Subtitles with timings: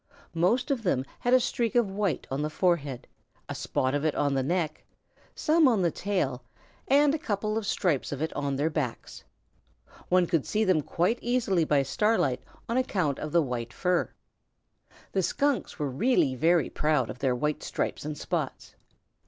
[0.33, 3.07] Most of them had a streak of white on the forehead,
[3.47, 4.83] a spot of it on the neck,
[5.35, 6.41] some on the tail,
[6.87, 9.23] and a couple of stripes of it on their backs.
[10.09, 14.09] One could see them quite easily by starlight on account of the white fur.
[15.11, 18.73] The Skunks were really very proud of their white stripes and spots.